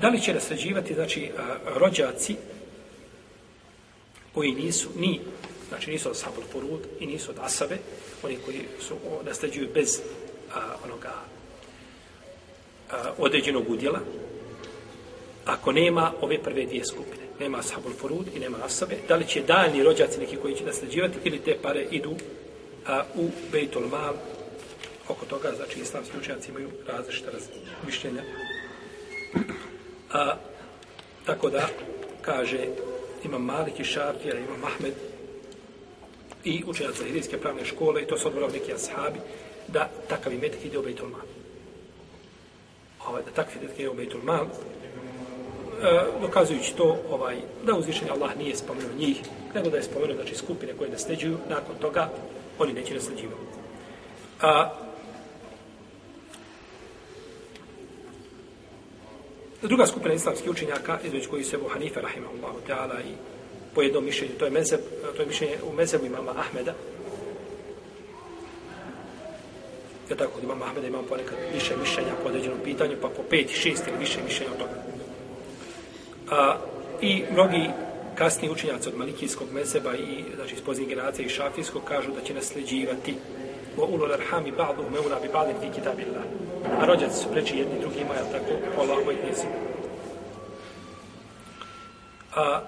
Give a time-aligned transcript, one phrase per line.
[0.00, 1.30] da li će nasljeđivati, znači,
[1.66, 2.36] rođaci
[4.34, 5.20] koji nisu ni,
[5.68, 7.76] znači nisu od sabor porud i nisu od asabe,
[8.22, 10.00] oni koji su nasljeđuju bez
[10.54, 11.12] a, onoga
[12.90, 14.00] a, određenog udjela,
[15.44, 19.42] ako nema ove prve dvije skupine, nema ashabul furud i nema asabe, da li će
[19.42, 22.14] daljni rođaci neki koji će nasljeđivati ili te pare idu
[22.86, 24.14] a, u Bejtul Mal,
[25.08, 27.42] oko toga, znači islamski učenjaci imaju različite raz,
[27.86, 28.22] mišljenja.
[30.16, 30.36] A,
[31.26, 31.68] tako da,
[32.22, 32.58] kaže,
[33.24, 34.94] Imam Malik i Šafija, Imam Mahmed
[36.44, 39.18] i učenjaci hirijske pravne škole, i to su odvorali neki ashabi,
[39.68, 41.26] da takav imetak ide u Bejtul Mal.
[43.08, 44.48] Ovaj, da takav imetak ide u Bejtul Mal, e,
[46.20, 49.20] dokazujući to ovaj da uzvišeni Allah nije spomenuo njih,
[49.54, 52.10] nego da je spomenuo znači skupine koje nasljeđuju, nakon toga
[52.58, 53.40] oni neće nasljeđivati.
[54.42, 54.85] A,
[59.68, 63.12] druga skupina islamskih učenjaka, između koji se Ebu Hanife, rahimahullahu ta'ala, i
[63.74, 64.80] po jednom mišljenju, to je, mezeb,
[65.16, 66.74] to je mišljenje u mezebu imama Ahmeda,
[70.10, 73.50] je tako, od imama Ahmeda imam ponekad više mišljenja po određenom pitanju, pa po pet,
[73.50, 74.82] šest ili više mišljenja od toga.
[76.30, 76.58] A,
[77.00, 77.70] I mnogi
[78.14, 82.34] kasni učenjaci od malikijskog mezeba i znači iz pozdnjih generacija i šafijskog kažu da će
[82.34, 83.14] nasljeđivati
[83.76, 86.22] wa ulul arhami ba'duhum meula bi ba'din fi kitabillah.
[86.80, 89.46] A rođaci su preči jedni drugima, je tako, po Allahovoj knjizi.
[92.34, 92.60] A,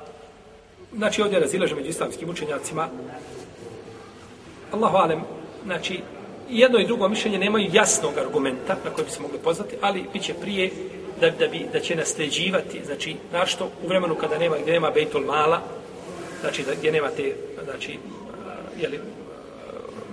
[0.97, 2.89] znači ovdje razilaže među islamskim učenjacima
[4.73, 5.20] Allahu alem,
[5.64, 6.01] znači
[6.51, 10.23] jedno i drugo mišljenje nemaju jasnog argumenta na koje bi se mogli poznati, ali bit
[10.23, 10.70] će prije
[11.20, 15.25] da, da, bi, da će nasljeđivati, znači, našto u vremenu kada nema, gdje nema Bejtul
[15.25, 15.61] Mala,
[16.41, 17.98] znači, da, gdje nema te, znači,
[18.81, 19.01] jeli,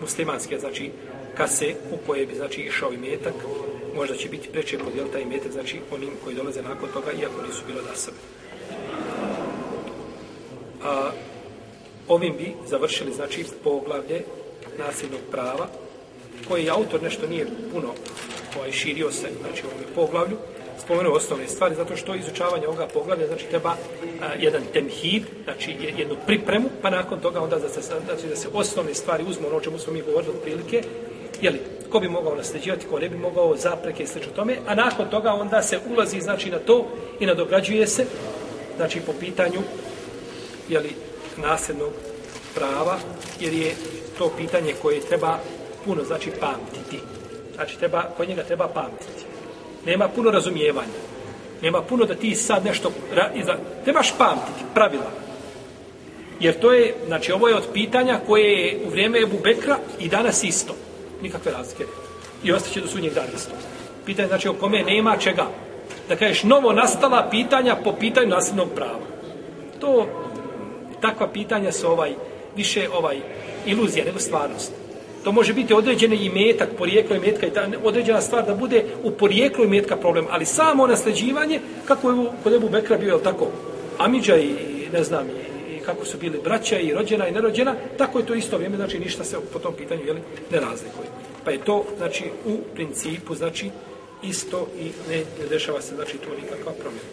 [0.02, 0.92] muslimanske, znači,
[1.38, 3.34] kase u koje bi, znači, išao i metak,
[3.96, 7.64] možda će biti preče podijel taj metak, znači, onim koji dolaze nakon toga, iako nisu
[7.68, 8.18] bilo da sebe.
[10.84, 11.12] A,
[12.08, 14.24] ovim bi završili, znači, poglavlje
[14.78, 15.68] nasljednog prava,
[16.48, 17.94] koji autor nešto nije puno
[18.58, 20.38] ovaj, širio se, znači, u ovom poglavlju,
[20.84, 26.16] spomenuo osnovne stvari, zato što izučavanje ovoga poglavlja, znači treba a, jedan temhid, znači jednu
[26.26, 29.62] pripremu, pa nakon toga onda da se, znači, da se osnovne stvari uzmu, ono o
[29.62, 30.84] čemu smo mi govorili od prilike,
[31.42, 31.60] jeli,
[31.90, 35.34] ko bi mogao nasljeđivati, ko ne bi mogao zapreke i slično tome, a nakon toga
[35.34, 36.88] onda se ulazi, znači, na to
[37.20, 38.06] i nadograđuje se,
[38.76, 39.62] znači, po pitanju,
[40.70, 40.90] jeli,
[41.38, 41.92] nasljednog
[42.56, 42.98] prava,
[43.40, 43.76] jer je
[44.18, 45.40] to pitanje koje treba
[45.86, 47.00] puno, znači, pamtiti.
[47.56, 49.35] Znači, treba, kod njega treba pamtiti
[49.86, 51.00] nema puno razumijevanja.
[51.62, 52.92] Nema puno da ti sad nešto...
[53.36, 55.12] Iza, trebaš pamtiti pravila.
[56.40, 60.10] Jer to je, znači ovo je od pitanja koje je u vrijeme Ebu Bekra i
[60.10, 60.76] danas isto.
[61.22, 61.86] Nikakve razlike.
[62.44, 63.52] I ostaće do sudnjeg dana isto.
[64.06, 65.48] Pitanje znači o kome nema čega.
[66.10, 69.06] Da kažeš novo nastala pitanja po pitanju nasljednog prava.
[69.80, 70.08] To,
[71.02, 72.14] takva pitanja su ovaj,
[72.56, 73.18] više ovaj
[73.66, 74.85] iluzija nego stvarnost.
[75.26, 79.64] To može biti određeni imetak, porijeklo metka i ta određena stvar da bude u porijeklu
[79.66, 83.48] i metka problem, ali samo nasljeđivanje, kako je kod Ebu Bekra bio, je tako,
[83.98, 84.50] Amidža i
[84.94, 88.34] ne znam, i, i kako su bili braća i rođena i nerođena, tako je to
[88.34, 90.22] isto vrijeme, znači ništa se po tom pitanju jeli,
[90.52, 91.08] ne razlikuje.
[91.46, 93.70] Pa je to, znači, u principu, znači,
[94.24, 97.10] isto i ne, ne dešava se, znači, to nikakva promjena.